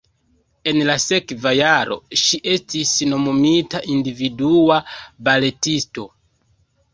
En 0.69 0.77
la 0.85 0.93
sekva 1.01 1.51
jaro 1.57 1.97
ŝi 2.21 2.39
estis 2.53 2.93
nomumita 3.11 3.83
individua 3.97 4.79
baletisto. 5.29 6.09